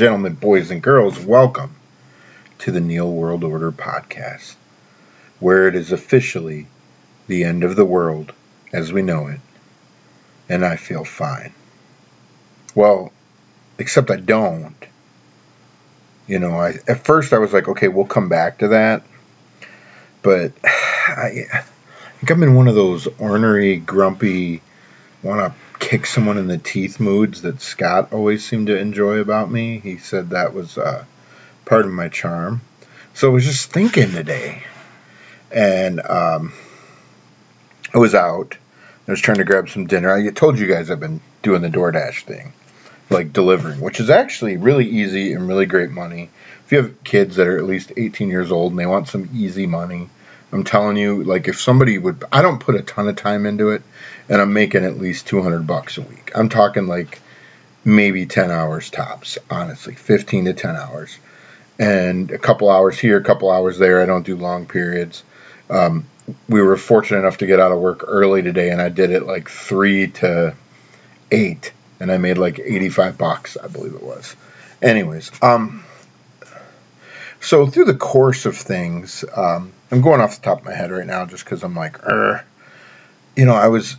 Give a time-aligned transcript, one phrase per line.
[0.00, 1.76] Gentlemen, boys and girls, welcome
[2.60, 4.54] to the Neil World Order podcast,
[5.40, 6.68] where it is officially
[7.26, 8.32] the end of the world
[8.72, 9.40] as we know it,
[10.48, 11.52] and I feel fine.
[12.74, 13.12] Well,
[13.76, 14.86] except I don't.
[16.26, 19.02] You know, I at first I was like, okay, we'll come back to that,
[20.22, 21.64] but I, I
[22.20, 24.62] think I'm in one of those ornery, grumpy,
[25.22, 29.50] want to kick someone in the teeth moods that Scott always seemed to enjoy about
[29.50, 29.78] me.
[29.78, 31.04] He said that was uh,
[31.64, 32.62] part of my charm.
[33.14, 34.62] So I was just thinking today,
[35.50, 36.52] and um,
[37.92, 38.56] I was out.
[39.06, 40.12] I was trying to grab some dinner.
[40.12, 42.52] I told you guys I've been doing the DoorDash thing,
[43.10, 46.30] like delivering, which is actually really easy and really great money.
[46.64, 49.28] If you have kids that are at least 18 years old and they want some
[49.34, 50.08] easy money,
[50.52, 53.70] I'm telling you, like if somebody would, I don't put a ton of time into
[53.70, 53.82] it,
[54.28, 56.32] and I'm making at least 200 bucks a week.
[56.34, 57.20] I'm talking like
[57.84, 61.16] maybe 10 hours tops, honestly, 15 to 10 hours,
[61.78, 64.02] and a couple hours here, a couple hours there.
[64.02, 65.22] I don't do long periods.
[65.68, 66.06] Um,
[66.48, 69.24] we were fortunate enough to get out of work early today, and I did it
[69.24, 70.54] like three to
[71.30, 74.34] eight, and I made like 85 bucks, I believe it was.
[74.82, 75.84] Anyways, um,
[77.40, 80.90] so through the course of things, um, I'm going off the top of my head
[80.90, 81.96] right now just because I'm like,
[83.36, 83.96] you know, I was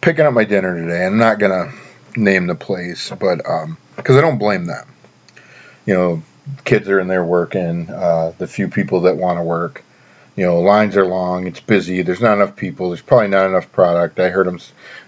[0.00, 1.04] picking up my dinner today.
[1.04, 1.72] I'm not gonna
[2.16, 4.86] name the place, but because um, I don't blame them.
[5.86, 6.22] You know,
[6.64, 7.90] kids are in there working.
[7.90, 9.82] Uh, the few people that want to work,
[10.36, 11.46] you know, lines are long.
[11.46, 12.02] It's busy.
[12.02, 12.90] There's not enough people.
[12.90, 14.20] There's probably not enough product.
[14.20, 14.60] I heard them.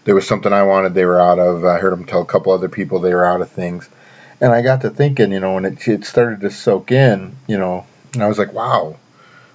[0.05, 0.95] There was something I wanted.
[0.95, 1.65] They were out of.
[1.65, 3.89] I heard them tell a couple other people they were out of things.
[4.41, 7.57] And I got to thinking, you know, and it, it started to soak in, you
[7.57, 8.97] know, and I was like, wow,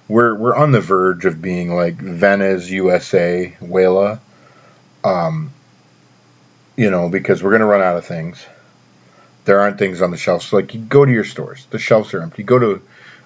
[0.08, 4.18] we're we're on the verge of being like VenezUSAla.
[5.04, 5.52] Um,
[6.76, 8.44] you know, because we're gonna run out of things.
[9.44, 10.46] There aren't things on the shelves.
[10.46, 12.42] So like you go to your stores, the shelves are empty.
[12.42, 12.82] You go to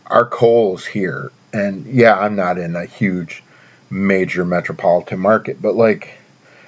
[0.07, 3.43] our Kohl's here, and yeah, I'm not in a huge
[3.89, 6.19] major metropolitan market, but like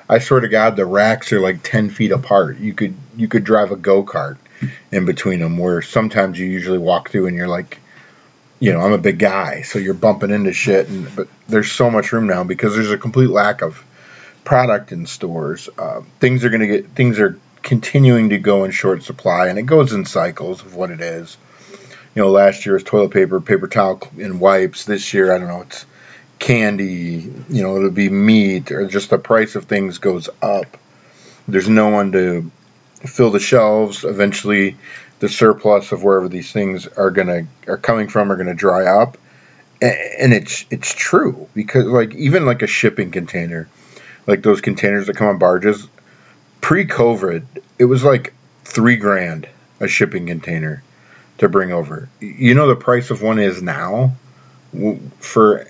[0.09, 2.59] I swear to God, the racks are like ten feet apart.
[2.59, 4.39] You could you could drive a go kart
[4.91, 7.79] in between them, where sometimes you usually walk through and you're like
[8.61, 10.89] you know, I'm a big guy, so you're bumping into shit.
[10.89, 13.85] And but there's so much room now because there's a complete lack of
[14.45, 15.69] product in stores.
[15.79, 19.59] Uh, things are going to get things are continuing to go in short supply, and
[19.59, 21.37] it goes in cycles of what it is.
[22.15, 24.85] You know, last year was toilet paper, paper towel, and wipes.
[24.85, 25.87] This year, I don't know, it's
[26.41, 27.33] candy.
[27.49, 30.79] You know, it'll be meat, or just the price of things goes up.
[31.47, 32.51] There's no one to
[33.07, 34.05] fill the shelves.
[34.05, 34.77] Eventually,
[35.21, 39.19] the surplus of wherever these things are gonna are coming from are gonna dry up,
[39.81, 43.69] and it's it's true because like even like a shipping container,
[44.27, 45.87] like those containers that come on barges,
[46.61, 47.45] pre-COVID,
[47.79, 49.49] it was like three grand
[49.81, 50.83] a shipping container
[51.39, 52.09] to bring over.
[52.21, 54.17] You know the price of one is now
[55.21, 55.67] for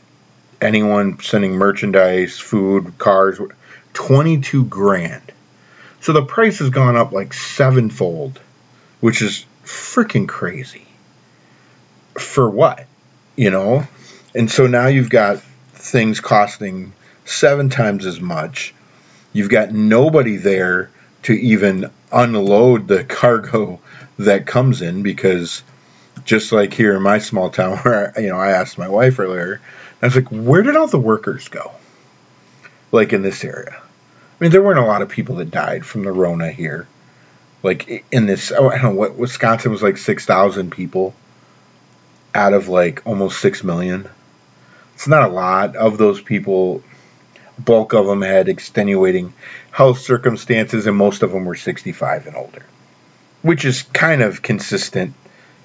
[0.61, 3.39] anyone sending merchandise, food, cars,
[3.93, 5.33] 22 grand.
[6.01, 8.41] So the price has gone up like sevenfold
[9.01, 10.87] which is freaking crazy.
[12.19, 12.87] For what?
[13.37, 13.85] You know?
[14.35, 15.41] And so now you've got
[15.73, 16.93] things costing
[17.25, 18.75] seven times as much.
[19.33, 20.91] You've got nobody there
[21.25, 23.81] to even unload the cargo
[24.19, 25.63] that comes in because
[26.25, 29.61] just like here in my small town where you know I asked my wife earlier,
[30.03, 31.73] I was like, where did all the workers go?
[32.91, 33.81] Like in this area.
[34.41, 36.87] I mean, there weren't a lot of people that died from the Rona here
[37.63, 41.15] like in this oh, I don't know what Wisconsin was like 6,000 people
[42.35, 44.09] out of like almost 6 million.
[44.95, 46.83] It's not a lot of those people
[47.59, 49.33] bulk of them had extenuating
[49.73, 52.65] health circumstances and most of them were 65 and older.
[53.43, 55.15] Which is kind of consistent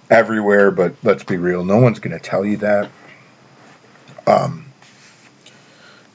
[0.10, 2.90] everywhere, but let's be real, no one's going to tell you that.
[4.26, 4.66] Um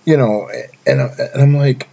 [0.05, 0.49] you know,
[0.87, 1.87] and, and I'm like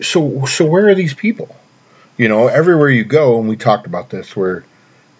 [0.00, 1.54] so so where are these people?
[2.16, 4.64] You know, everywhere you go, and we talked about this, where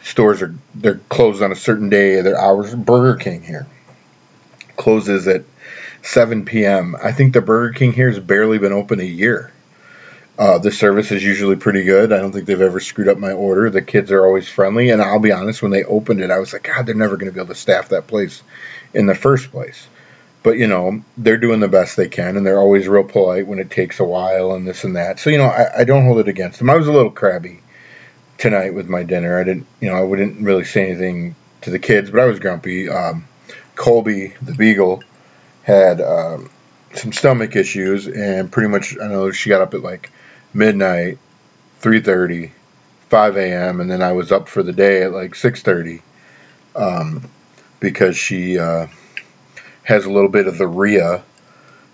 [0.03, 2.75] stores are they're closed on a certain day, their hours.
[2.75, 3.67] Burger King here
[4.77, 5.45] closes at
[6.03, 6.97] 7 p.m.
[7.03, 9.53] I think the Burger King here has barely been open a year.
[10.37, 12.13] Uh, the service is usually pretty good.
[12.13, 13.71] I don't think they've ever screwed up my order.
[13.71, 16.53] The kids are always friendly, and I'll be honest, when they opened it, I was
[16.53, 18.43] like, God, they're never going to be able to staff that place
[18.93, 19.87] in the first place
[20.45, 23.59] but you know they're doing the best they can and they're always real polite when
[23.59, 25.19] it takes a while and this and that.
[25.19, 26.71] So you know I, I don't hold it against them.
[26.71, 27.61] I was a little crabby
[28.39, 29.41] tonight with my dinner.
[29.41, 32.39] I didn't you know i wouldn't really say anything to the kids but i was
[32.39, 32.89] grumpy.
[32.89, 33.27] Um,
[33.75, 35.03] colby the beagle
[35.65, 36.49] had um,
[36.93, 40.13] some stomach issues and pretty much i know she got up at like
[40.53, 41.19] midnight
[41.81, 42.53] 3.30
[43.15, 43.81] 5 a.m.
[43.81, 46.03] and then I was up for the day at like 6:30
[46.75, 47.31] um,
[47.79, 48.89] because she uh,
[49.85, 51.23] has a little bit of diarrhea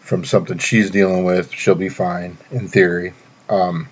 [0.01, 1.53] from something she's dealing with.
[1.53, 3.13] She'll be fine in theory.
[3.49, 3.89] Um,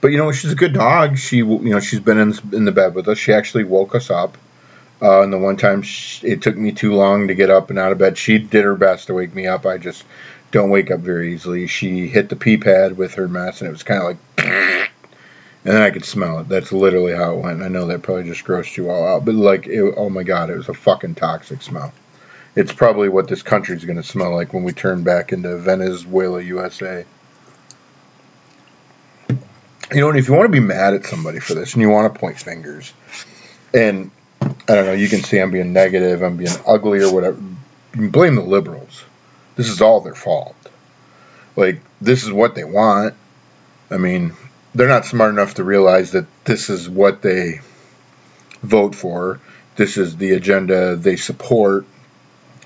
[0.00, 1.18] but you know, she's a good dog.
[1.18, 3.18] She, you know, she's been in in the bed with us.
[3.18, 4.38] She actually woke us up.
[5.00, 7.78] Uh, and the one time she, it took me too long to get up and
[7.78, 9.66] out of bed, she did her best to wake me up.
[9.66, 10.04] I just
[10.52, 11.66] don't wake up very easily.
[11.66, 15.74] She hit the pee pad with her mess, and it was kind of like, and
[15.74, 16.48] then I could smell it.
[16.48, 17.62] That's literally how it went.
[17.62, 20.48] I know that probably just grossed you all out, but like, it, oh my god,
[20.48, 21.92] it was a fucking toxic smell.
[22.56, 26.40] It's probably what this country's going to smell like when we turn back into Venezuela,
[26.40, 27.04] USA.
[29.28, 31.90] You know, and if you want to be mad at somebody for this and you
[31.90, 32.94] want to point fingers,
[33.74, 34.10] and
[34.40, 37.38] I don't know, you can see I'm being negative, I'm being ugly or whatever,
[37.94, 39.04] blame the liberals.
[39.54, 40.56] This is all their fault.
[41.56, 43.14] Like, this is what they want.
[43.90, 44.32] I mean,
[44.74, 47.60] they're not smart enough to realize that this is what they
[48.62, 49.40] vote for.
[49.76, 51.84] This is the agenda they support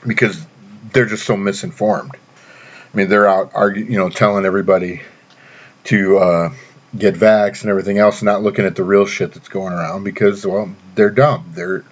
[0.07, 0.45] because
[0.93, 2.13] they're just so misinformed.
[2.15, 5.03] I mean, they're out arguing, you know, telling everybody
[5.85, 6.53] to uh,
[6.97, 10.45] get vax and everything else, not looking at the real shit that's going around because,
[10.47, 11.53] well, they're dumb.
[11.55, 11.85] They're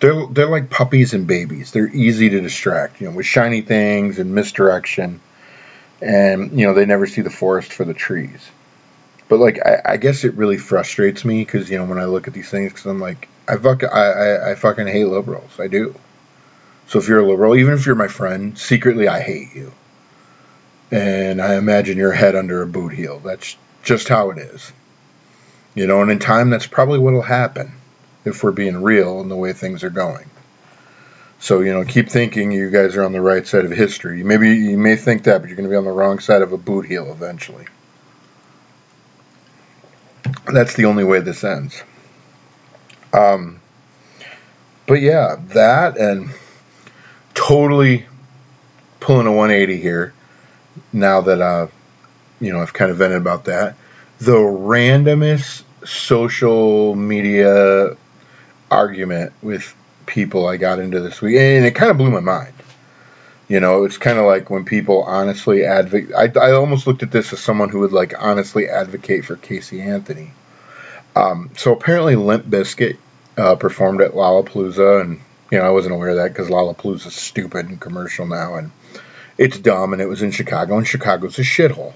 [0.00, 1.72] they're they're like puppies and babies.
[1.72, 5.20] They're easy to distract, you know, with shiny things and misdirection,
[6.02, 8.46] and you know they never see the forest for the trees.
[9.28, 12.28] But like, I, I guess it really frustrates me because you know when I look
[12.28, 15.58] at these things, because I'm like, I fuck, I, I, I fucking hate liberals.
[15.58, 15.94] I do.
[16.88, 19.72] So if you're a liberal, even if you're my friend, secretly I hate you.
[20.90, 23.18] And I imagine your head under a boot heel.
[23.18, 24.72] That's just how it is.
[25.74, 27.72] You know, and in time, that's probably what'll happen
[28.24, 30.30] if we're being real in the way things are going.
[31.38, 34.22] So, you know, keep thinking you guys are on the right side of history.
[34.22, 36.52] Maybe you may think that, but you're going to be on the wrong side of
[36.52, 37.66] a boot heel eventually.
[40.46, 41.82] That's the only way this ends.
[43.12, 43.60] Um,
[44.86, 46.30] but yeah, that and
[47.46, 48.04] totally
[48.98, 50.12] pulling a 180 here
[50.92, 51.68] now that uh,
[52.40, 53.76] you know I've kind of vented about that.
[54.18, 57.96] The randomest social media
[58.70, 59.74] argument with
[60.06, 62.52] people I got into this week, and it kind of blew my mind.
[63.48, 66.12] You know, it's kind of like when people honestly advocate.
[66.16, 69.80] I, I almost looked at this as someone who would like honestly advocate for Casey
[69.80, 70.32] Anthony.
[71.14, 72.96] Um, so apparently, Limp Bizkit
[73.38, 75.20] uh, performed at Lollapalooza, and
[75.50, 78.70] you know I wasn't aware of that because Lollapalooza's stupid and commercial now, and
[79.38, 79.92] it's dumb.
[79.92, 81.94] And it was in Chicago, and Chicago's a shithole.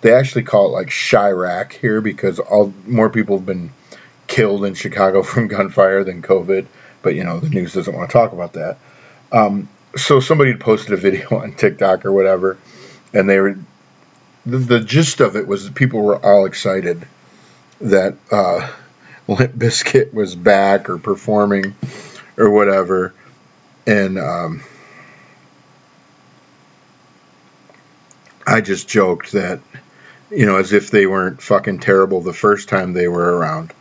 [0.00, 3.72] They actually call it like Chiraq here because all more people have been
[4.26, 6.66] killed in Chicago from gunfire than COVID.
[7.02, 8.78] But you know the news doesn't want to talk about that.
[9.32, 12.58] Um, so somebody had posted a video on TikTok or whatever,
[13.12, 13.58] and they were
[14.46, 17.06] the, the gist of it was that people were all excited
[17.80, 18.70] that uh,
[19.28, 21.74] Limp Bizkit was back or performing
[22.36, 23.14] or whatever,
[23.86, 24.62] and um,
[28.46, 29.60] I just joked that
[30.30, 33.72] you know as if they weren't fucking terrible the first time they were around,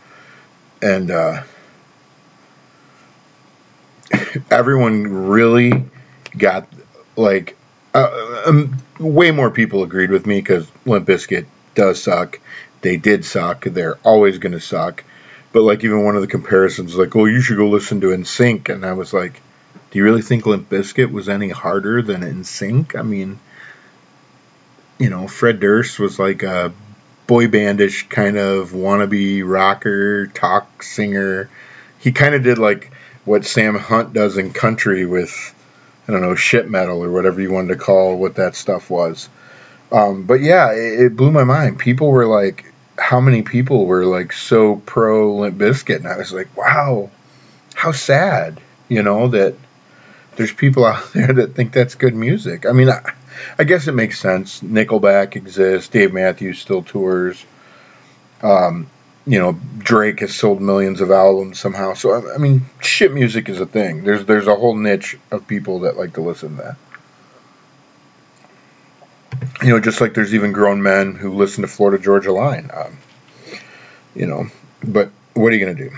[0.82, 1.44] and uh,
[4.52, 5.86] everyone really
[6.38, 6.68] got
[7.16, 7.58] like
[7.94, 12.40] uh, um, way more people agreed with me because Limp Bizkit does suck.
[12.82, 13.64] They did suck.
[13.64, 15.04] They're always going to suck.
[15.54, 18.70] But like even one of the comparisons, like, oh, you should go listen to NSYNC,
[18.70, 19.42] and I was like,
[19.92, 22.98] do you really think Limp Bizkit was any harder than NSYNC?
[22.98, 23.40] I mean,
[24.98, 26.72] you know, Fred Durst was like a
[27.28, 31.50] boy bandish kind of wannabe rocker, talk singer.
[32.00, 32.92] He kind of did like
[33.26, 35.54] what Sam Hunt does in country with,
[36.08, 39.30] I don't know, shit metal or whatever you wanted to call what that stuff was.
[39.92, 41.80] Um, but yeah, it, it blew my mind.
[41.80, 42.71] People were like,
[43.12, 47.10] how many people were like so pro Limp Bizkit, and I was like, wow,
[47.74, 49.54] how sad, you know, that
[50.38, 52.66] there's people out there that think that's good music.
[52.66, 53.02] I mean, I,
[53.60, 54.62] I guess it makes sense.
[54.62, 55.90] Nickelback exists.
[55.90, 57.46] Dave Matthews still tours.
[58.42, 58.90] Um,
[59.28, 61.96] you know, Drake has sold millions of albums somehow.
[61.96, 64.06] So I mean, shit music is a thing.
[64.06, 66.78] There's there's a whole niche of people that like to listen to that
[69.62, 72.70] you know, just like there's even grown men who listen to Florida Georgia Line.
[72.74, 72.98] Um,
[74.16, 74.48] you know,
[74.84, 75.96] but what are you going to do?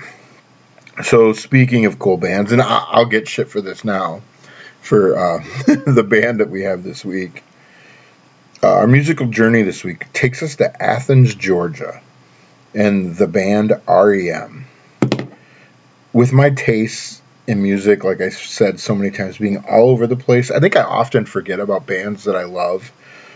[1.04, 4.22] So speaking of cool bands, and I'll get shit for this now,
[4.82, 7.44] for uh, the band that we have this week.
[8.62, 12.02] Uh, our musical journey this week takes us to Athens, Georgia,
[12.74, 14.66] and the band REM.
[16.14, 20.16] With my tastes in music, like I said so many times, being all over the
[20.16, 22.92] place, I think I often forget about bands that I love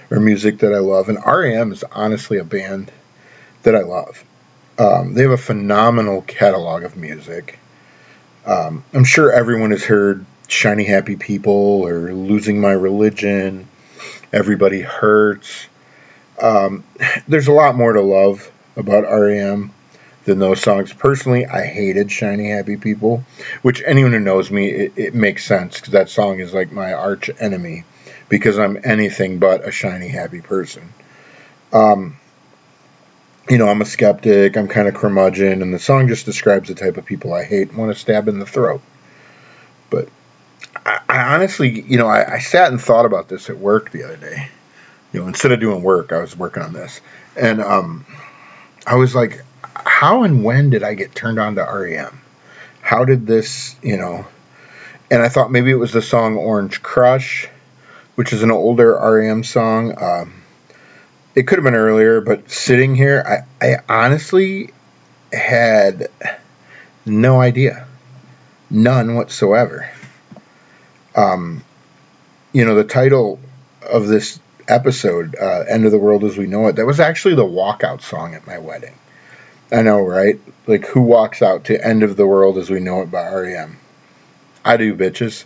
[0.10, 1.10] or music that I love.
[1.10, 2.92] And REM is honestly a band
[3.64, 4.24] that I love.
[4.80, 7.60] Um, they have a phenomenal catalog of music.
[8.46, 13.68] Um, I'm sure everyone has heard Shiny Happy People or Losing My Religion,
[14.32, 15.68] Everybody Hurts.
[16.42, 16.84] Um,
[17.28, 19.72] there's a lot more to love about REM
[20.26, 20.94] than those songs.
[20.94, 23.24] Personally, I hated Shiny Happy People,
[23.64, 26.94] which anyone who knows me, it, it makes sense because that song is like my
[26.94, 27.84] arch enemy
[28.30, 30.94] because I'm anything but a shiny happy person.
[31.72, 32.18] Um,
[33.50, 36.76] you know, I'm a skeptic, I'm kind of curmudgeon, and the song just describes the
[36.76, 38.82] type of people I hate and want to stab in the throat.
[39.90, 40.10] But
[40.86, 44.04] I, I honestly, you know, I, I sat and thought about this at work the
[44.04, 44.50] other day.
[45.14, 47.00] You know, instead of doing work, I was working on this.
[47.38, 48.06] And um,
[48.86, 52.20] I was like, how and when did I get turned on to REM?
[52.82, 54.28] How did this, you know?
[55.10, 57.48] And I thought maybe it was the song Orange Crush,
[58.18, 59.94] which is an older REM song.
[60.02, 60.42] Um,
[61.36, 64.72] it could have been earlier, but sitting here, I, I honestly
[65.32, 66.08] had
[67.06, 67.86] no idea,
[68.72, 69.88] none whatsoever.
[71.16, 71.64] Um,
[72.54, 73.40] you know, the title
[73.88, 77.36] of this episode, uh, "End of the World as We Know It," that was actually
[77.36, 78.96] the walkout song at my wedding.
[79.72, 80.40] I know, right?
[80.66, 83.78] Like, who walks out to "End of the World as We Know It" by REM?
[84.66, 85.44] I do, bitches.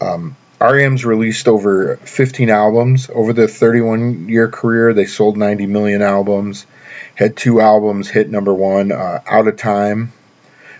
[0.00, 3.08] Um, REM's released over 15 albums.
[3.12, 6.66] Over the 31 year career, they sold 90 million albums,
[7.14, 10.12] had two albums hit number one uh, Out of Time,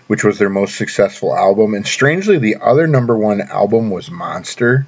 [0.07, 1.73] which was their most successful album.
[1.73, 4.85] And strangely, the other number one album was Monster,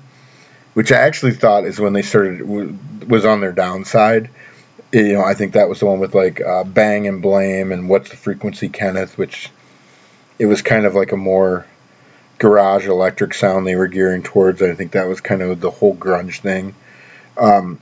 [0.76, 4.30] which I actually thought is when they started, was on their downside.
[4.92, 7.90] You know, I think that was the one with like uh, Bang and Blame and
[7.90, 9.50] What's the Frequency, Kenneth, which
[10.38, 11.66] it was kind of like a more
[12.40, 14.62] garage electric sound they were gearing towards.
[14.62, 16.76] I think that was kind of the whole grunge thing.
[17.38, 17.80] Um,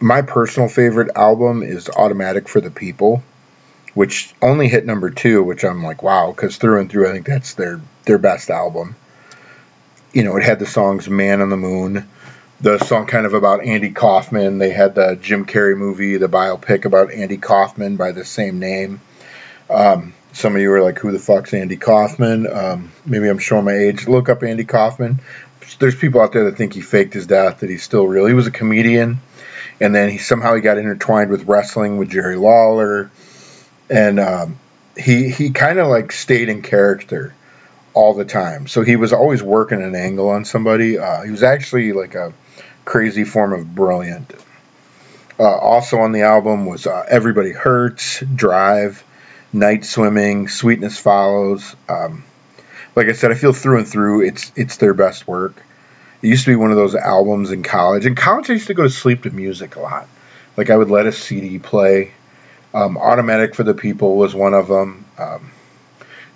[0.00, 3.22] my personal favorite album is Automatic for the People,
[3.94, 7.26] which only hit number two, which I'm like, wow, because through and through, I think
[7.26, 8.96] that's their their best album.
[10.12, 12.08] You know, it had the songs "Man on the Moon,"
[12.60, 14.58] the song kind of about Andy Kaufman.
[14.58, 19.00] They had the Jim Carrey movie, the biopic about Andy Kaufman by the same name.
[19.68, 22.46] Um, some of you are like, who the fuck's Andy Kaufman?
[22.46, 24.06] Um, maybe I'm showing my age.
[24.06, 25.20] Look up Andy Kaufman.
[25.80, 28.26] There's people out there that think he faked his death, that he's still real.
[28.26, 29.18] He was a comedian,
[29.80, 33.10] and then he somehow he got intertwined with wrestling with Jerry Lawler,
[33.90, 34.58] and um,
[34.96, 37.34] he he kind of like stayed in character
[37.92, 38.68] all the time.
[38.68, 40.98] So he was always working an angle on somebody.
[40.98, 42.32] Uh, he was actually like a
[42.84, 44.32] crazy form of brilliant.
[45.38, 49.04] Uh, also on the album was uh, Everybody Hurts, Drive,
[49.54, 51.74] Nightswimming, sweetness follows.
[51.88, 52.24] Um,
[52.94, 55.62] like I said, I feel through and through it's it's their best work.
[56.20, 58.04] It used to be one of those albums in college.
[58.04, 60.08] In college, I used to go to sleep to music a lot.
[60.56, 62.12] Like I would let a CD play.
[62.74, 65.06] Um, Automatic for the People was one of them.
[65.16, 65.50] Um,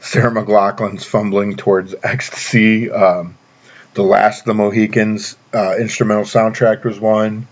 [0.00, 2.90] Sarah McLachlan's Fumbling Towards Ecstasy.
[2.90, 3.37] Um,
[3.95, 7.47] the Last of the Mohicans uh, instrumental soundtrack was one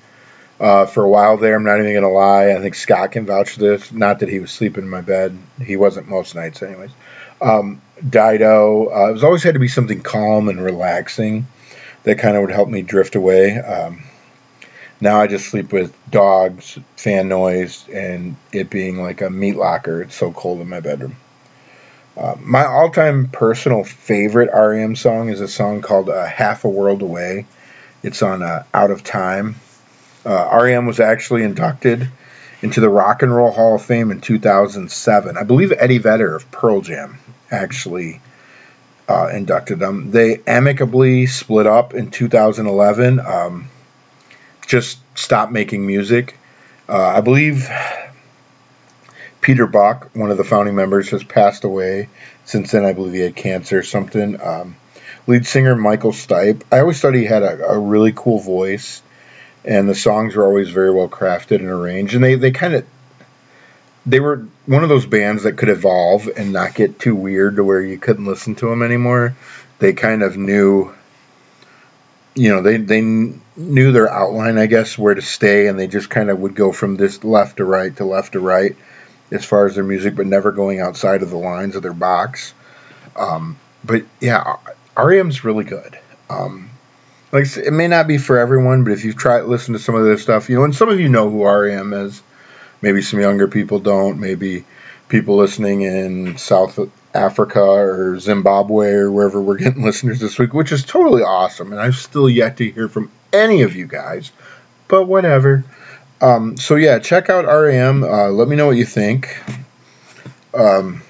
[0.61, 1.57] uh, for a while there.
[1.57, 2.52] I'm not even going to lie.
[2.52, 3.90] I think Scott can vouch for this.
[3.90, 5.37] Not that he was sleeping in my bed.
[5.64, 6.90] He wasn't most nights, anyways.
[7.40, 8.90] Um, Dido.
[8.93, 11.47] Uh, it was always had to be something calm and relaxing
[12.02, 13.59] that kind of would help me drift away.
[13.59, 14.02] Um,
[15.00, 20.02] now I just sleep with dogs, fan noise, and it being like a meat locker.
[20.02, 21.17] It's so cold in my bedroom.
[22.17, 27.00] Uh, my all-time personal favorite REM song is a song called uh, "Half a World
[27.00, 27.47] Away."
[28.02, 29.57] It's on uh, "Out of Time."
[30.25, 32.09] Uh, REM was actually inducted
[32.62, 35.37] into the Rock and Roll Hall of Fame in 2007.
[35.37, 37.19] I believe Eddie Vedder of Pearl Jam
[37.50, 38.21] actually
[39.09, 40.11] uh, inducted them.
[40.11, 43.19] They amicably split up in 2011.
[43.21, 43.69] Um,
[44.67, 46.37] just stopped making music.
[46.89, 47.69] Uh, I believe
[49.41, 52.09] Peter Buck, one of the founding members, has passed away.
[52.45, 54.41] Since then, I believe he had cancer or something.
[54.41, 54.77] Um,
[55.27, 56.62] lead singer Michael Stipe.
[56.71, 59.03] I always thought he had a, a really cool voice
[59.64, 62.14] and the songs were always very well crafted and arranged.
[62.14, 62.87] And they they kind of
[64.07, 67.64] they were one of those bands that could evolve and not get too weird to
[67.64, 69.37] where you couldn't listen to them anymore.
[69.79, 70.93] They kind of knew,
[72.35, 76.09] you know, they they knew their outline, I guess, where to stay, and they just
[76.09, 78.76] kind of would go from this left to right to left to right
[79.31, 82.52] as far as their music, but never going outside of the lines of their box.
[83.17, 84.57] Um, but yeah,
[84.97, 85.99] REM's really good.
[86.29, 86.70] Um,
[87.32, 90.04] like it may not be for everyone, but if you've tried listen to some of
[90.04, 92.22] their stuff, you know, and some of you know who REM is.
[92.82, 94.20] Maybe some younger people don't.
[94.20, 94.64] Maybe
[95.08, 96.78] people listening in South
[97.14, 101.72] Africa or Zimbabwe or wherever we're getting listeners this week, which is totally awesome.
[101.72, 104.32] And I've still yet to hear from any of you guys,
[104.88, 105.64] but whatever.
[106.20, 108.02] Um, so yeah, check out REM.
[108.02, 109.37] Uh, let me know what you think.
[110.52, 111.02] Um,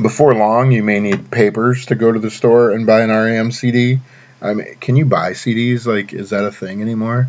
[0.00, 3.52] before long, you may need papers to go to the store and buy an REM
[3.52, 4.00] CD.
[4.40, 5.86] I mean, can you buy CDs?
[5.86, 7.28] Like, is that a thing anymore?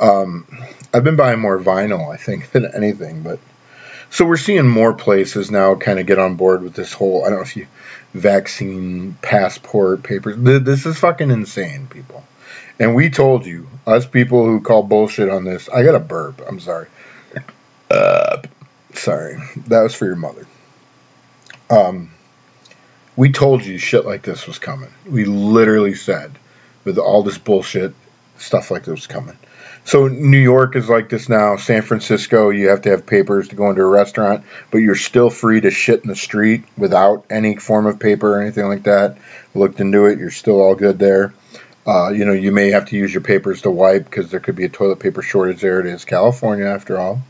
[0.00, 0.46] Um,
[0.92, 3.22] I've been buying more vinyl, I think, than anything.
[3.22, 3.38] But
[4.10, 7.24] so we're seeing more places now kind of get on board with this whole.
[7.24, 7.66] I don't know if you
[8.12, 10.36] vaccine passport papers.
[10.38, 12.24] This is fucking insane, people.
[12.78, 15.68] And we told you, us people who call bullshit on this.
[15.68, 16.42] I got a burp.
[16.46, 16.88] I'm sorry.
[17.90, 18.42] Uh,
[18.94, 19.36] sorry.
[19.68, 20.46] That was for your mother.
[21.70, 22.10] Um,
[23.16, 24.92] we told you shit like this was coming.
[25.08, 26.32] We literally said,
[26.84, 27.94] with all this bullshit,
[28.38, 29.36] stuff like this was coming.
[29.86, 31.56] So New York is like this now.
[31.56, 35.28] San Francisco, you have to have papers to go into a restaurant, but you're still
[35.28, 39.18] free to shit in the street without any form of paper or anything like that.
[39.54, 40.18] Looked into it.
[40.18, 41.34] You're still all good there.
[41.86, 44.56] Uh, you know, you may have to use your papers to wipe because there could
[44.56, 45.80] be a toilet paper shortage there.
[45.80, 47.20] It is California, after all.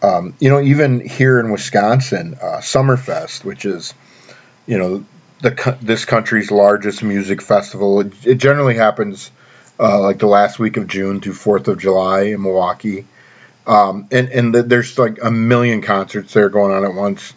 [0.00, 3.94] Um, you know, even here in Wisconsin, uh, Summerfest, which is,
[4.68, 5.04] you know,
[5.40, 8.00] the this country's largest music festival.
[8.00, 9.30] It, it generally happens
[9.80, 13.06] uh, like the last week of June through Fourth of July in Milwaukee,
[13.66, 17.32] um, and and the, there's like a million concerts there going on at once.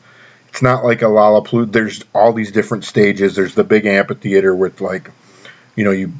[0.49, 1.71] It's not like a Lollapalooza.
[1.71, 3.35] There's all these different stages.
[3.35, 5.09] There's the big amphitheater with like,
[5.77, 6.11] you know, you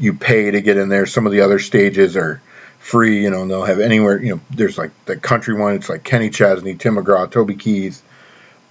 [0.00, 1.06] you pay to get in there.
[1.06, 2.42] Some of the other stages are
[2.80, 5.88] free, you know, and they'll have anywhere, you know, there's like the country one, it's
[5.88, 8.02] like Kenny Chesney, Tim McGraw, Toby Keith.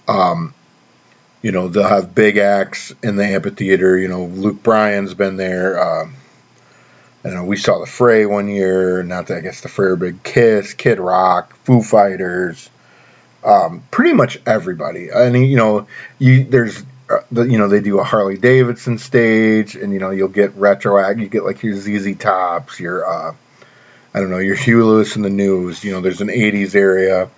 [0.08, 0.54] Um,
[1.46, 3.96] you know, they'll have big acts in the amphitheater.
[3.96, 5.78] You know, Luke Bryan's been there.
[5.78, 6.08] Uh,
[7.24, 9.04] I know we saw the Fray one year.
[9.04, 10.24] Not that I guess the Fray big.
[10.24, 12.68] Kiss, Kid Rock, Foo Fighters,
[13.44, 15.08] um, pretty much everybody.
[15.12, 15.86] Mean, you know,
[16.18, 20.10] you there's uh, the, you know they do a Harley Davidson stage, and you know
[20.10, 21.20] you'll get retro act.
[21.20, 23.36] You get like your ZZ Tops, your uh,
[24.12, 25.84] I don't know, your Huey Lewis and the News.
[25.84, 27.30] You know, there's an 80s area.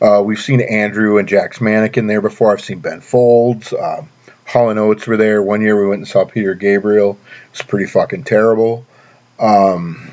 [0.00, 2.52] Uh, we've seen Andrew and Jack's Mannequin there before.
[2.52, 3.72] I've seen Ben Folds.
[3.72, 4.04] Uh,
[4.46, 5.42] Hall and Oates were there.
[5.42, 7.18] One year we went and saw Peter Gabriel.
[7.50, 8.86] It's pretty fucking terrible.
[9.38, 10.10] Um,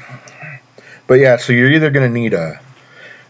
[1.08, 2.60] but yeah, so you're either going to need a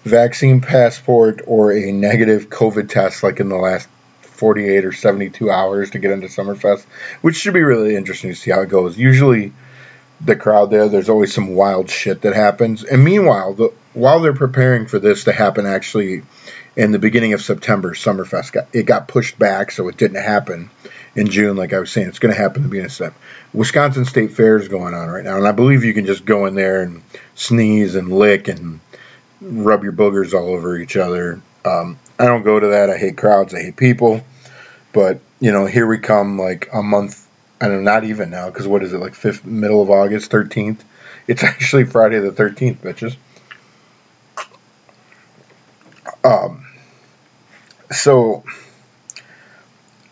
[0.03, 3.87] vaccine passport or a negative COVID test, like in the last
[4.21, 6.85] 48 or 72 hours to get into Summerfest,
[7.21, 8.97] which should be really interesting to see how it goes.
[8.97, 9.53] Usually,
[10.21, 10.87] the crowd there.
[10.87, 12.83] There's always some wild shit that happens.
[12.83, 16.23] And meanwhile, the, while they're preparing for this to happen, actually,
[16.75, 20.69] in the beginning of September, Summerfest got it got pushed back, so it didn't happen
[21.15, 21.55] in June.
[21.55, 23.17] Like I was saying, it's going to happen in the beginning of September.
[23.53, 26.45] Wisconsin State Fair is going on right now, and I believe you can just go
[26.45, 27.01] in there and
[27.35, 28.79] sneeze and lick and
[29.41, 31.41] rub your boogers all over each other.
[31.63, 32.89] Um, I don't go to that.
[32.89, 33.53] I hate crowds.
[33.53, 34.21] I hate people.
[34.93, 37.24] But you know, here we come, like a month
[37.65, 40.79] I don't even now, because what is it, like fifth, middle of August, 13th?
[41.27, 43.15] It's actually Friday the 13th, bitches.
[46.23, 46.65] Um,
[47.91, 48.43] so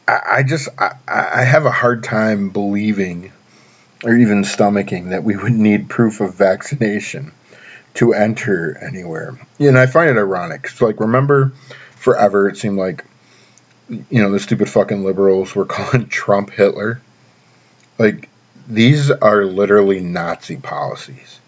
[0.07, 3.31] I, I just I, I have a hard time believing
[4.03, 7.31] or even stomaching that we would need proof of vaccination
[7.95, 9.39] to enter anywhere.
[9.59, 10.67] And I find it ironic.
[10.67, 11.53] So like remember
[11.95, 13.05] forever it seemed like
[13.89, 17.01] you know the stupid fucking liberals were calling Trump Hitler
[17.97, 18.29] like,
[18.67, 21.39] these are literally Nazi policies.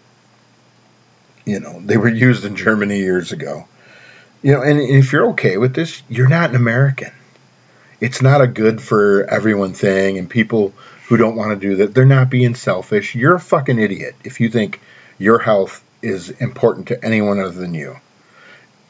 [1.44, 3.66] You know, they were used in Germany years ago.
[4.42, 7.12] You know, and if you're okay with this, you're not an American.
[8.00, 10.74] It's not a good for everyone thing, and people
[11.08, 13.14] who don't want to do that, they're not being selfish.
[13.14, 14.80] You're a fucking idiot if you think
[15.18, 17.96] your health is important to anyone other than you.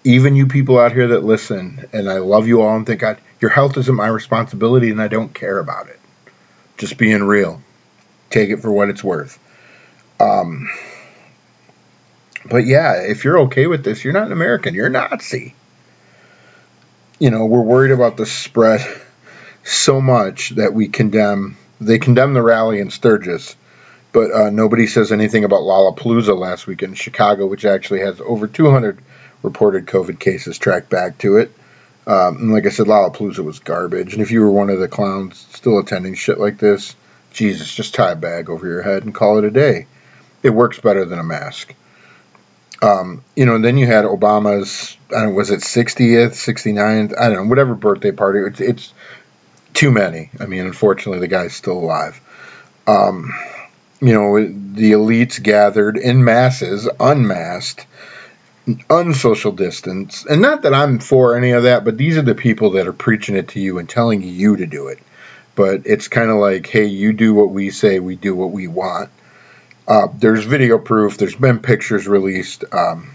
[0.02, 3.18] Even you people out here that listen, and I love you all and think God,
[3.40, 6.00] your health isn't my responsibility and I don't care about it.
[6.76, 7.62] Just being real.
[8.30, 9.38] Take it for what it's worth.
[10.20, 10.68] Um,
[12.48, 14.74] but yeah, if you're okay with this, you're not an American.
[14.74, 15.54] You're a Nazi.
[17.18, 18.86] You know, we're worried about the spread
[19.64, 21.56] so much that we condemn.
[21.80, 23.56] They condemn the rally in Sturgis,
[24.12, 28.46] but uh, nobody says anything about Lollapalooza last week in Chicago, which actually has over
[28.46, 28.98] 200
[29.42, 31.52] reported COVID cases tracked back to it.
[32.06, 34.12] Um, and like I said, Lollapalooza was garbage.
[34.12, 36.94] And if you were one of the clowns still attending shit like this,
[37.32, 39.86] Jesus, just tie a bag over your head and call it a day.
[40.42, 41.74] It works better than a mask.
[42.80, 47.18] Um, you know, and then you had Obama's, I don't know, was it 60th, 69th?
[47.18, 48.40] I don't know, whatever birthday party.
[48.40, 48.92] It's, it's
[49.74, 50.30] too many.
[50.38, 52.20] I mean, unfortunately, the guy's still alive.
[52.86, 53.34] Um,
[54.00, 57.86] you know, the elites gathered in masses, unmasked,
[58.90, 60.26] unsocial distance.
[60.26, 62.92] And not that I'm for any of that, but these are the people that are
[62.92, 64.98] preaching it to you and telling you to do it.
[65.54, 68.66] But it's kind of like, hey, you do what we say, we do what we
[68.66, 69.10] want.
[69.88, 71.16] Uh, there's video proof.
[71.16, 72.64] There's been pictures released.
[72.72, 73.14] Um,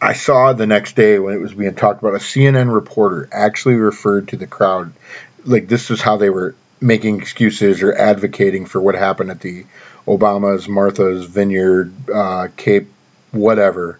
[0.00, 3.74] I saw the next day when it was being talked about, a CNN reporter actually
[3.74, 4.92] referred to the crowd
[5.44, 9.66] like this is how they were making excuses or advocating for what happened at the
[10.06, 12.88] Obama's, Martha's Vineyard, uh, Cape,
[13.32, 13.98] whatever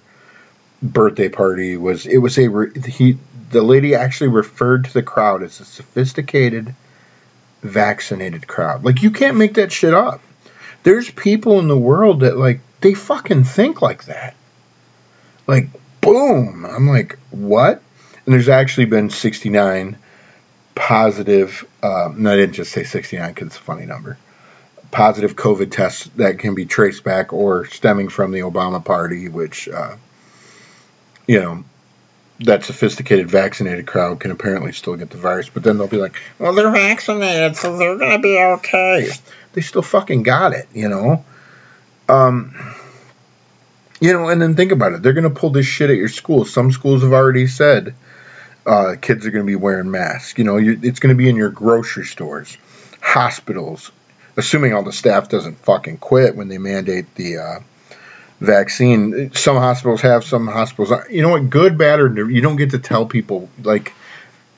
[0.85, 2.07] birthday party was.
[2.07, 2.49] It was a
[2.89, 3.19] he.
[3.51, 6.75] The lady actually referred to the crowd as a sophisticated,
[7.63, 8.85] vaccinated crowd.
[8.85, 10.21] Like you can't make that shit up.
[10.83, 14.37] There's people in the world that like they fucking think like that.
[15.47, 15.69] Like
[16.01, 16.67] boom.
[16.67, 17.83] I'm like what?
[18.27, 19.97] And there's actually been 69
[20.75, 21.67] positive.
[21.83, 24.19] Um, no, I didn't just say 69 because it's a funny number.
[24.91, 29.69] Positive COVID tests that can be traced back or stemming from the Obama party, which,
[29.69, 29.97] uh,
[31.27, 31.65] you know,
[32.41, 36.21] that sophisticated vaccinated crowd can apparently still get the virus, but then they'll be like,
[36.39, 39.11] well, they're vaccinated, so they're going to be okay.
[39.53, 41.25] They still fucking got it, you know?
[42.09, 42.55] Um,
[44.01, 45.03] you know, and then think about it.
[45.03, 46.45] They're going to pull this shit at your school.
[46.45, 47.95] Some schools have already said
[48.67, 50.37] uh, kids are going to be wearing masks.
[50.37, 52.59] You know, you, it's going to be in your grocery stores,
[53.01, 53.93] hospitals,
[54.37, 57.61] assuming all the staff doesn't fucking quit when they mandate the uh,
[58.45, 59.33] vaccine.
[59.35, 62.79] Some hospitals have, some hospitals, you know what, good, bad, or you don't get to
[62.79, 63.93] tell people like.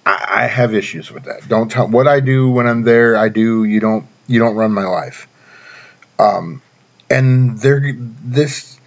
[0.05, 1.49] I, I have issues with that.
[1.49, 3.17] Don't tell what I do when I'm there.
[3.17, 3.65] I do.
[3.65, 4.07] You don't.
[4.29, 5.29] You don't run my life.
[6.19, 6.63] Um,
[7.11, 8.79] and they're this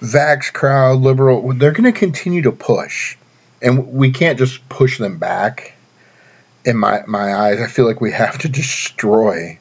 [0.00, 1.52] vax crowd, liberal.
[1.52, 3.16] They're going to continue to push
[3.60, 5.74] and we can't just push them back.
[6.64, 9.58] In my my eyes, I feel like we have to destroy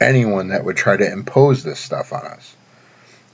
[0.00, 2.56] anyone that would try to impose this stuff on us.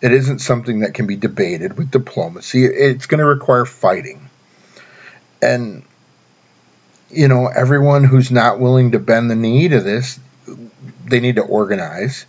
[0.00, 2.64] It isn't something that can be debated with diplomacy.
[2.64, 4.30] It's going to require fighting.
[5.42, 5.82] And
[7.10, 10.18] you know, everyone who's not willing to bend the knee to this,
[11.04, 12.26] they need to organize.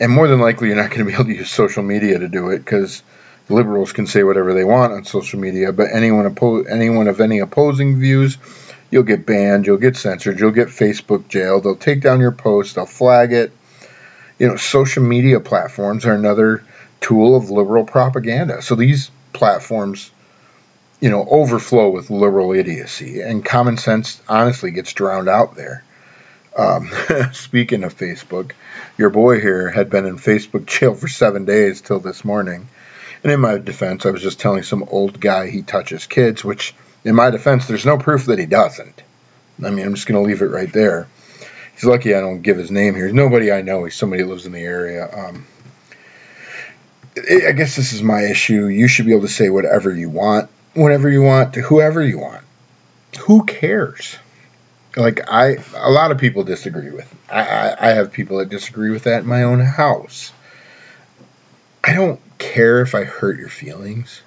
[0.00, 2.28] And more than likely, you're not going to be able to use social media to
[2.28, 3.02] do it because
[3.48, 7.38] liberals can say whatever they want on social media, but anyone oppo- anyone of any
[7.38, 8.38] opposing views,
[8.90, 11.60] you'll get banned, you'll get censored, you'll get Facebook jail.
[11.60, 13.52] They'll take down your post, they'll flag it.
[14.38, 16.64] You know, social media platforms are another
[17.02, 18.62] tool of liberal propaganda.
[18.62, 20.10] So these platforms,
[21.00, 25.84] you know, overflow with liberal idiocy, and common sense honestly gets drowned out there.
[26.56, 26.90] Um,
[27.32, 28.52] speaking of Facebook,
[28.96, 32.68] your boy here had been in Facebook jail for seven days till this morning
[33.22, 36.74] and in my defense, I was just telling some old guy he touches kids, which,
[37.04, 39.02] in my defense, there's no proof that he doesn't.
[39.64, 41.06] I mean, I'm just going to leave it right there.
[41.74, 43.12] He's lucky I don't give his name here.
[43.12, 43.84] Nobody I know.
[43.84, 45.08] He's somebody who lives in the area.
[45.08, 45.46] Um,
[47.16, 48.66] I guess this is my issue.
[48.66, 52.18] You should be able to say whatever you want, whenever you want, to whoever you
[52.18, 52.42] want.
[53.20, 54.16] Who cares?
[54.96, 57.12] Like I, a lot of people disagree with.
[57.30, 60.32] I, I, I have people that disagree with that in my own house.
[61.84, 64.22] I don't care if I hurt your feelings.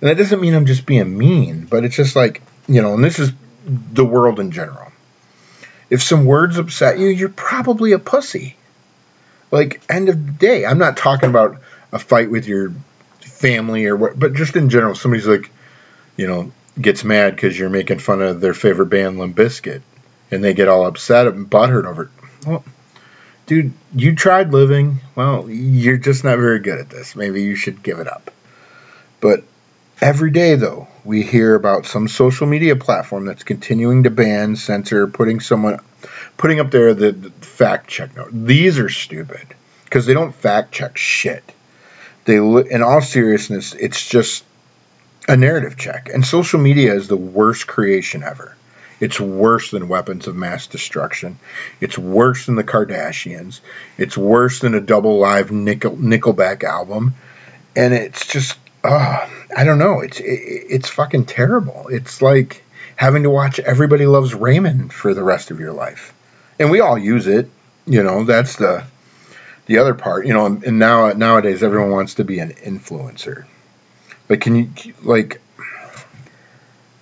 [0.00, 3.04] And that doesn't mean I'm just being mean, but it's just like, you know, and
[3.04, 3.32] this is
[3.66, 4.92] the world in general.
[5.88, 8.56] If some words upset you, you're probably a pussy.
[9.50, 10.66] Like, end of the day.
[10.66, 11.58] I'm not talking about
[11.94, 12.72] a fight with your
[13.20, 15.50] family or what, but just in general, somebody's like,
[16.16, 19.80] you know, gets mad because you're making fun of their favorite band, Limp Bizkit,
[20.30, 22.10] and they get all upset and butthurt over it.
[22.46, 22.64] Well,
[23.46, 24.98] dude, you tried living.
[25.14, 27.14] Well, you're just not very good at this.
[27.14, 28.32] Maybe you should give it up.
[29.20, 29.44] But
[30.00, 35.06] every day, though, we hear about some social media platform that's continuing to ban, censor,
[35.06, 35.78] putting someone,
[36.36, 38.30] putting up there the, the fact check note.
[38.32, 39.46] These are stupid
[39.84, 41.44] because they don't fact check shit.
[42.24, 44.44] They, in all seriousness, it's just
[45.28, 46.10] a narrative check.
[46.12, 48.56] And social media is the worst creation ever.
[49.00, 51.38] It's worse than weapons of mass destruction.
[51.80, 53.60] It's worse than the Kardashians.
[53.98, 57.14] It's worse than a double live Nickel, Nickelback album.
[57.76, 60.00] And it's just, uh, I don't know.
[60.00, 61.88] It's it, it's fucking terrible.
[61.88, 62.62] It's like
[62.96, 66.14] having to watch Everybody Loves Raymond for the rest of your life.
[66.58, 67.50] And we all use it.
[67.86, 68.84] You know, that's the
[69.66, 70.26] the other part.
[70.26, 73.44] You know, and now nowadays everyone wants to be an influencer.
[74.28, 74.70] But can you
[75.02, 75.40] like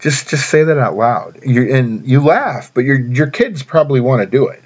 [0.02, 1.38] just just say that out loud.
[1.44, 4.62] You and you laugh, but your your kids probably want to do it.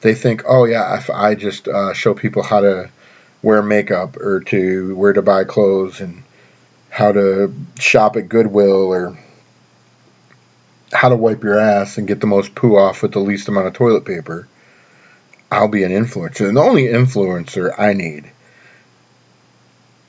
[0.00, 2.90] They think, oh yeah, if I just uh, show people how to
[3.42, 6.22] wear makeup or to where to buy clothes and
[6.88, 9.18] how to shop at Goodwill or
[10.92, 13.66] how to wipe your ass and get the most poo off with the least amount
[13.66, 14.48] of toilet paper,
[15.50, 16.48] I'll be an influencer.
[16.48, 18.30] And the only influencer I need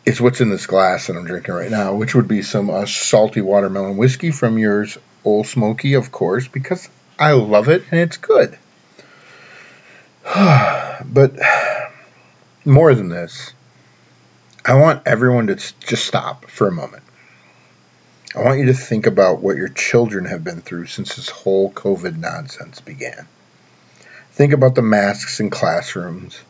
[0.05, 2.85] is what's in this glass that I'm drinking right now, which would be some uh,
[2.85, 8.17] salty watermelon whiskey from yours, Ole Smoky, of course, because I love it and it's
[8.17, 8.57] good.
[11.05, 11.35] but
[12.65, 13.53] more than this,
[14.63, 17.03] I want everyone to just stop for a moment.
[18.35, 21.71] I want you to think about what your children have been through since this whole
[21.71, 23.27] COVID nonsense began.
[24.41, 26.41] Think about the masks in classrooms,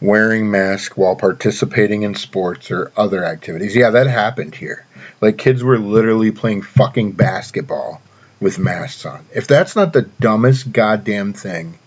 [0.00, 3.76] wearing masks while participating in sports or other activities.
[3.76, 4.84] Yeah, that happened here.
[5.20, 8.02] Like kids were literally playing fucking basketball
[8.40, 9.24] with masks on.
[9.32, 11.78] If that's not the dumbest goddamn thing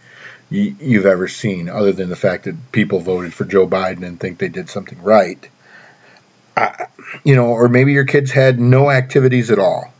[0.49, 4.17] you, have ever seen, other than the fact that people voted for Joe Biden and
[4.17, 5.49] think they did something right,
[6.55, 6.85] I,
[7.25, 9.93] you know, or maybe your kids had no activities at all,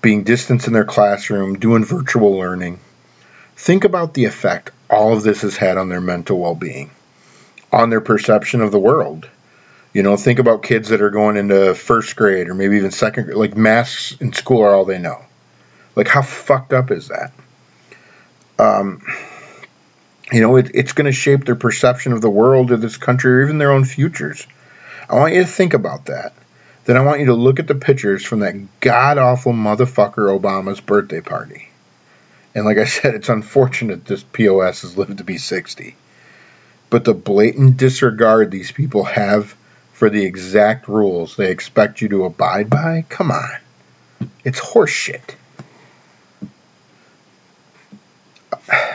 [0.00, 2.78] being distanced in their classroom, doing virtual learning.
[3.58, 6.90] Think about the effect all of this has had on their mental well being,
[7.72, 9.28] on their perception of the world.
[9.92, 13.24] You know, think about kids that are going into first grade or maybe even second
[13.24, 13.36] grade.
[13.36, 15.22] Like masks in school are all they know.
[15.96, 17.32] Like, how fucked up is that?
[18.60, 19.02] Um,
[20.30, 23.32] you know, it, it's going to shape their perception of the world or this country
[23.32, 24.46] or even their own futures.
[25.10, 26.32] I want you to think about that.
[26.84, 30.80] Then I want you to look at the pictures from that god awful motherfucker Obama's
[30.80, 31.67] birthday party.
[32.58, 35.94] And like I said, it's unfortunate this POS has lived to be 60.
[36.90, 39.54] But the blatant disregard these people have
[39.92, 43.58] for the exact rules they expect you to abide by, come on.
[44.44, 45.36] It's horseshit.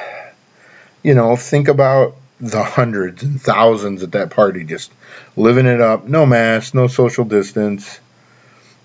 [1.05, 4.89] You know, think about the hundreds and thousands at that party just
[5.35, 7.99] living it up, no mask, no social distance,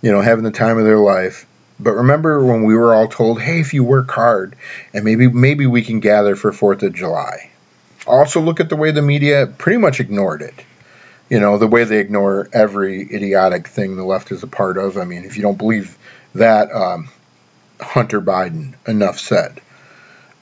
[0.03, 1.47] you know, having the time of their life.
[1.81, 4.57] But remember when we were all told, "Hey, if you work hard,
[4.93, 7.51] and maybe maybe we can gather for 4th of July."
[8.07, 10.55] Also look at the way the media pretty much ignored it.
[11.29, 14.97] You know, the way they ignore every idiotic thing the left is a part of.
[14.97, 15.97] I mean, if you don't believe
[16.35, 17.11] that, um,
[17.81, 19.61] Hunter Biden, enough said.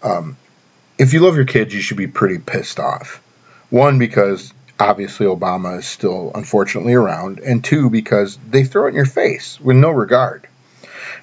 [0.02, 0.36] Um,
[0.98, 3.20] if you love your kids, you should be pretty pissed off.
[3.68, 8.94] One, because obviously Obama is still unfortunately around, and two, because they throw it in
[8.94, 10.45] your face with no regard.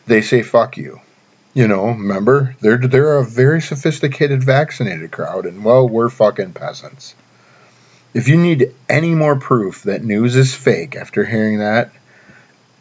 [0.06, 1.02] They say fuck you.
[1.54, 7.14] You know, remember, they're they're a very sophisticated vaccinated crowd, and well, we're fucking peasants.
[8.14, 11.92] If you need any more proof that news is fake after hearing that,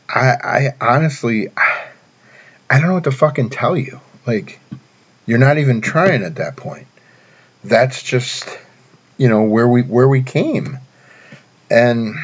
[0.09, 4.01] I, I honestly, I don't know what to fucking tell you.
[4.27, 4.59] Like,
[5.27, 6.87] you're not even trying at that point.
[7.65, 8.59] That's just
[9.17, 10.79] you know where we where we came.
[11.71, 12.15] And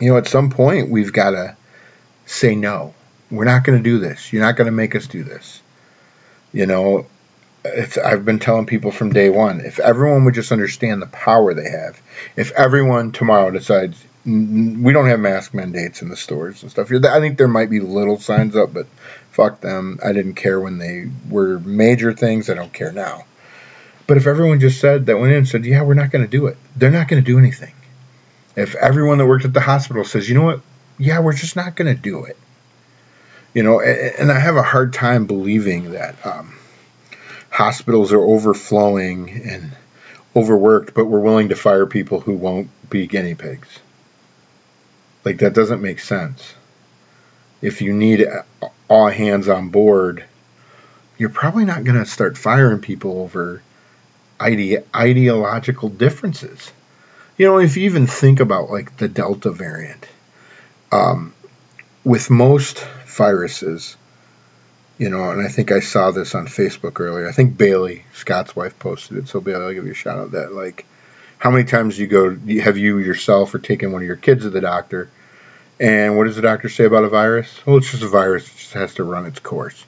[0.00, 1.56] you know at some point we've got to
[2.26, 2.94] say no.
[3.32, 4.30] We're not going to do this.
[4.32, 5.62] You're not going to make us do this.
[6.52, 7.06] You know,
[7.64, 11.54] it's, I've been telling people from day one if everyone would just understand the power
[11.54, 12.00] they have,
[12.36, 17.20] if everyone tomorrow decides we don't have mask mandates in the stores and stuff, I
[17.20, 18.86] think there might be little signs up, but
[19.30, 19.98] fuck them.
[20.04, 22.50] I didn't care when they were major things.
[22.50, 23.24] I don't care now.
[24.06, 26.30] But if everyone just said that went in and said, yeah, we're not going to
[26.30, 27.72] do it, they're not going to do anything.
[28.56, 30.60] If everyone that worked at the hospital says, you know what,
[30.98, 32.36] yeah, we're just not going to do it.
[33.54, 36.54] You know, and I have a hard time believing that um,
[37.50, 39.72] hospitals are overflowing and
[40.34, 43.68] overworked, but we're willing to fire people who won't be guinea pigs.
[45.24, 46.54] Like, that doesn't make sense.
[47.60, 48.26] If you need
[48.88, 50.24] all hands on board,
[51.18, 53.62] you're probably not going to start firing people over
[54.40, 56.72] ide- ideological differences.
[57.38, 60.06] You know, if you even think about like the Delta variant,
[60.90, 61.34] um,
[62.04, 63.96] with most viruses,
[64.98, 67.28] you know, and I think I saw this on Facebook earlier.
[67.28, 69.28] I think Bailey, Scott's wife, posted it.
[69.28, 70.86] So Bailey, I'll give you a shout out that like,
[71.38, 72.36] how many times you go?
[72.60, 75.10] Have you yourself or taken one of your kids to the doctor?
[75.80, 77.66] And what does the doctor say about a virus?
[77.66, 78.46] Well, it's just a virus.
[78.46, 79.84] It just has to run its course.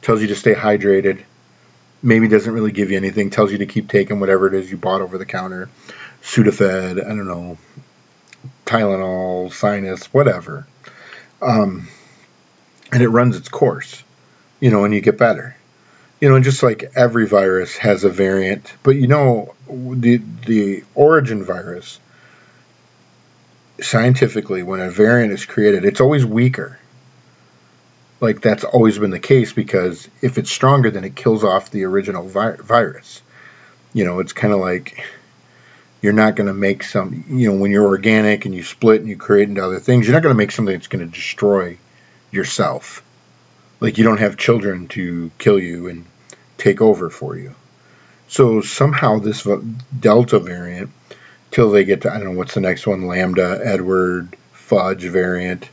[0.00, 1.22] Tells you to stay hydrated.
[2.02, 3.28] Maybe doesn't really give you anything.
[3.28, 5.68] Tells you to keep taking whatever it is you bought over the counter.
[6.22, 7.58] Sudafed, I don't know,
[8.64, 10.66] Tylenol, sinus, whatever.
[11.42, 11.88] Um,
[12.94, 14.04] and it runs its course,
[14.60, 15.56] you know, and you get better.
[16.20, 20.84] You know, and just like every virus has a variant, but you know, the the
[20.94, 21.98] origin virus
[23.82, 26.78] scientifically, when a variant is created, it's always weaker.
[28.20, 31.84] Like that's always been the case because if it's stronger, then it kills off the
[31.84, 33.22] original vi- virus.
[33.92, 35.04] You know, it's kind of like
[36.00, 39.10] you're not going to make some, you know, when you're organic and you split and
[39.10, 41.76] you create into other things, you're not going to make something that's going to destroy
[42.34, 43.02] yourself.
[43.80, 46.06] Like you don't have children to kill you and
[46.58, 47.54] take over for you.
[48.28, 49.46] So somehow this
[49.98, 50.90] Delta variant
[51.50, 55.68] till they get to I don't know what's the next one, Lambda, Edward, Fudge variant.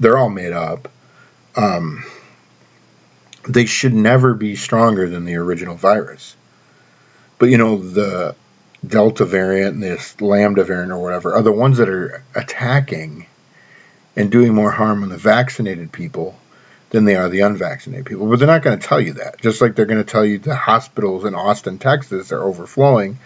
[0.00, 0.88] They're all made up.
[1.56, 2.04] Um,
[3.48, 6.36] they should never be stronger than the original virus.
[7.38, 8.36] But you know the
[8.86, 13.26] Delta variant and this Lambda variant or whatever are the ones that are attacking
[14.16, 16.38] and doing more harm on the vaccinated people
[16.90, 18.28] than they are the unvaccinated people.
[18.28, 19.40] But they're not going to tell you that.
[19.40, 23.18] Just like they're going to tell you the hospitals in Austin, Texas are overflowing.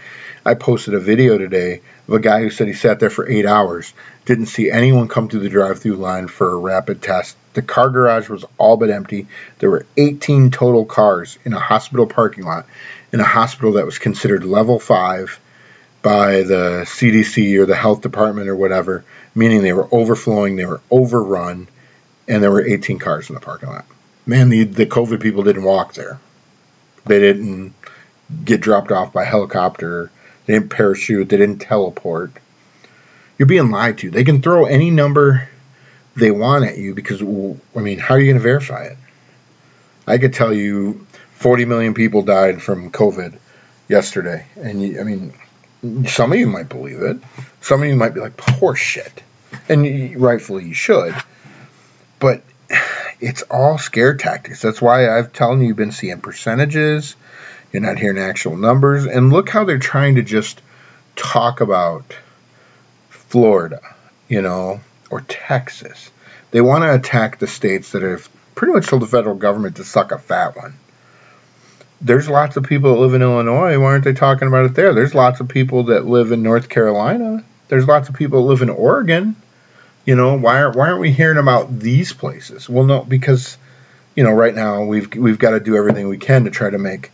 [0.44, 3.44] I posted a video today of a guy who said he sat there for eight
[3.44, 3.92] hours,
[4.24, 7.36] didn't see anyone come through the drive through line for a rapid test.
[7.54, 9.26] The car garage was all but empty.
[9.58, 12.66] There were 18 total cars in a hospital parking lot,
[13.12, 15.40] in a hospital that was considered level five
[16.02, 19.04] by the CDC or the health department or whatever,
[19.36, 21.68] meaning they were overflowing, they were overrun
[22.26, 23.84] and there were 18 cars in the parking lot.
[24.24, 26.18] Man, the, the COVID people didn't walk there.
[27.04, 27.74] They didn't
[28.44, 30.10] get dropped off by helicopter.
[30.46, 31.28] They didn't parachute.
[31.28, 32.32] They didn't teleport.
[33.38, 34.10] You're being lied to.
[34.10, 35.48] They can throw any number
[36.16, 38.96] they want at you because, I mean, how are you going to verify it?
[40.06, 43.38] I could tell you 40 million people died from COVID
[43.88, 44.46] yesterday.
[44.56, 45.34] And, you, I mean,
[46.08, 47.18] some of you might believe it.
[47.60, 49.22] Some of you might be like, poor shit.
[49.68, 51.14] And rightfully you should
[52.18, 52.42] but
[53.20, 54.62] it's all scare tactics.
[54.62, 57.16] That's why I've telling you, you've been seeing percentages.
[57.72, 59.06] You're not hearing actual numbers.
[59.06, 60.60] And look how they're trying to just
[61.14, 62.16] talk about
[63.10, 63.80] Florida,
[64.28, 66.10] you know, or Texas.
[66.50, 69.84] They want to attack the states that have pretty much told the federal government to
[69.84, 70.74] suck a fat one.
[72.00, 73.78] There's lots of people that live in Illinois.
[73.78, 74.94] Why aren't they talking about it there?
[74.94, 77.42] There's lots of people that live in North Carolina.
[77.68, 79.36] There's lots of people that live in Oregon.
[80.04, 82.68] You know, why aren't why aren't we hearing about these places?
[82.68, 83.56] Well, no, because
[84.14, 86.78] you know, right now we've we've got to do everything we can to try to
[86.78, 87.10] make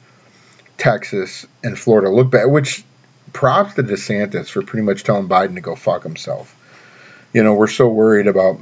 [0.76, 2.46] Texas and Florida look bad.
[2.46, 2.84] Which
[3.32, 6.56] props to DeSantis for pretty much telling Biden to go fuck himself.
[7.32, 8.60] You know, we're so worried about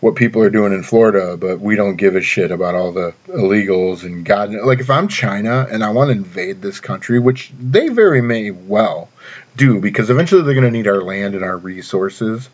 [0.00, 3.12] what people are doing in Florida, but we don't give a shit about all the
[3.28, 4.50] illegals and God.
[4.50, 8.50] Like, if I'm China and I want to invade this country, which they very may
[8.50, 9.10] well
[9.56, 12.48] do, because eventually they're going to need our land and our resources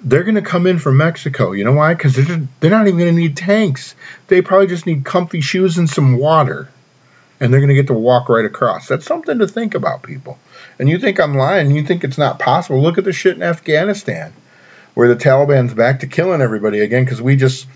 [0.00, 1.52] they're going to come in from Mexico.
[1.52, 1.94] You know why?
[1.94, 3.94] Because they're, they're not even going to need tanks.
[4.28, 6.68] They probably just need comfy shoes and some water.
[7.40, 8.88] And they're going to get to walk right across.
[8.88, 10.38] That's something to think about, people.
[10.78, 11.70] And you think I'm lying.
[11.70, 12.80] You think it's not possible.
[12.80, 14.32] Look at the shit in Afghanistan,
[14.96, 17.66] where the Taliban's back to killing everybody again because we just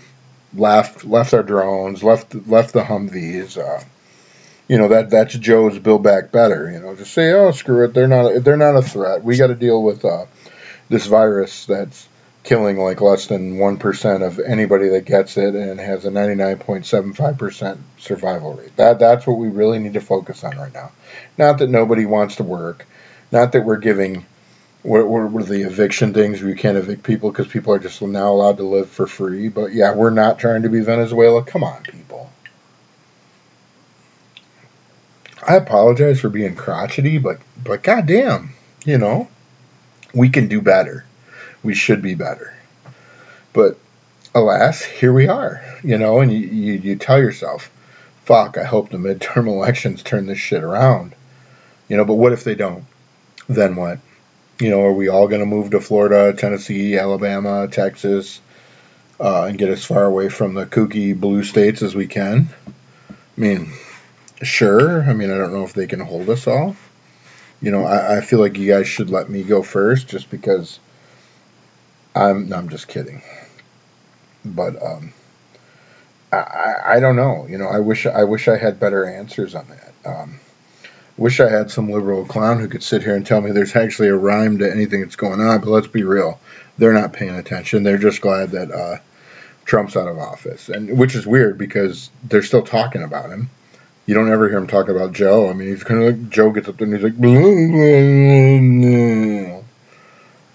[0.55, 3.59] left left our drones, left left the Humvees.
[3.59, 3.83] Uh,
[4.67, 6.71] you know that that's Joe's Build Back Better.
[6.71, 9.23] You know, just say, oh screw it, they're not they're not a threat.
[9.23, 10.25] We got to deal with uh,
[10.89, 12.09] this virus that's
[12.43, 18.55] killing like less than 1% of anybody that gets it and has a 99.75% survival
[18.55, 18.75] rate.
[18.77, 20.91] That that's what we really need to focus on right now.
[21.37, 22.87] Not that nobody wants to work,
[23.31, 24.25] not that we're giving
[24.83, 28.31] what, what are the eviction things we can't evict people because people are just now
[28.31, 29.47] allowed to live for free.
[29.47, 31.43] But yeah, we're not trying to be Venezuela.
[31.43, 32.31] Come on, people.
[35.47, 38.51] I apologize for being crotchety, but but goddamn,
[38.85, 39.27] you know,
[40.13, 41.05] we can do better
[41.63, 42.53] we should be better.
[43.53, 43.77] But
[44.33, 47.71] alas, here we are, you know, and you, you, you tell yourself,
[48.25, 51.13] fuck, I hope the midterm elections turn this shit around.
[51.87, 52.85] You know, but what if they don't?
[53.49, 53.99] Then what?
[54.61, 58.39] You know, are we all going to move to Florida, Tennessee, Alabama, Texas,
[59.19, 62.47] uh, and get as far away from the kooky blue states as we can?
[63.09, 63.73] I mean,
[64.43, 65.01] sure.
[65.01, 66.75] I mean, I don't know if they can hold us all.
[67.59, 70.79] You know, I, I feel like you guys should let me go first just because
[72.13, 73.23] I'm no, I'm just kidding.
[74.45, 75.11] But um,
[76.31, 77.47] I, I don't know.
[77.49, 79.93] You know, I wish I wish I had better answers on that.
[80.05, 80.39] Um,
[81.21, 84.07] wish I had some liberal clown who could sit here and tell me there's actually
[84.07, 85.59] a rhyme to anything that's going on.
[85.61, 86.39] But let's be real,
[86.79, 87.83] they're not paying attention.
[87.83, 88.97] They're just glad that uh,
[89.63, 93.51] Trump's out of office, and which is weird because they're still talking about him.
[94.07, 95.47] You don't ever hear him talk about Joe.
[95.47, 97.13] I mean, he's kind of like Joe gets up there and he's like.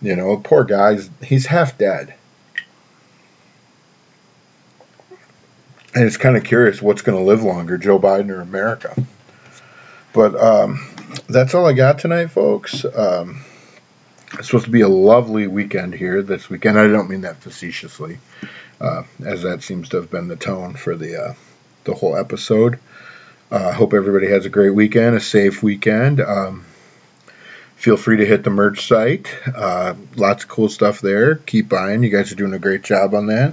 [0.02, 2.12] You know, poor guy's he's half dead.
[5.94, 8.94] And it's kind of curious what's going to live longer, Joe Biden or America.
[10.16, 10.80] But um,
[11.28, 12.86] that's all I got tonight, folks.
[12.86, 13.44] Um,
[14.32, 16.78] it's supposed to be a lovely weekend here this weekend.
[16.78, 18.18] I don't mean that facetiously,
[18.80, 21.34] uh, as that seems to have been the tone for the uh,
[21.84, 22.78] the whole episode.
[23.50, 26.22] I uh, hope everybody has a great weekend, a safe weekend.
[26.22, 26.64] Um,
[27.74, 29.28] feel free to hit the merch site.
[29.54, 31.34] Uh, lots of cool stuff there.
[31.34, 32.02] Keep buying.
[32.02, 33.52] You guys are doing a great job on that.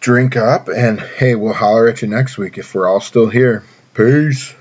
[0.00, 3.64] Drink up, and hey, we'll holler at you next week if we're all still here.
[3.92, 4.54] Peace.